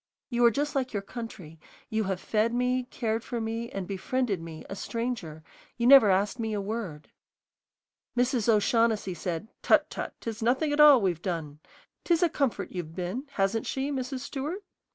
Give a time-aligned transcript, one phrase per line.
[0.31, 1.59] You are just like your country;
[1.91, 5.43] you have fed me, cared for me, and befriended me, a stranger,
[5.79, 7.11] and never asked me a word."
[8.17, 8.49] Mrs.
[8.49, 11.59] O'Shaughnessy said, "Tut, tut, 'tis nothing at all we've done.
[12.03, 14.21] 'Tis a comfort you've been, hasn't she, Mrs.
[14.21, 14.63] Stewart?"